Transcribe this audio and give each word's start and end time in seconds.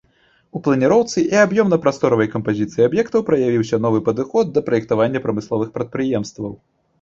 У 0.59 0.59
планіроўцы 0.67 1.19
і 1.33 1.35
аб'ёмна-прасторавай 1.41 2.29
кампазіцыі 2.35 2.87
аб'ектаў 2.87 3.25
праявіўся 3.29 3.79
новы 3.87 3.99
падыход 4.09 4.45
да 4.57 4.65
праектавання 4.71 5.23
прамысловых 5.27 5.69
прадпрыемстваў. 5.79 6.51